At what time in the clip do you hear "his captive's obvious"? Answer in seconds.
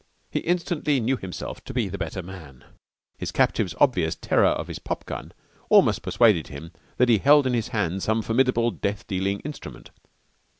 3.19-4.15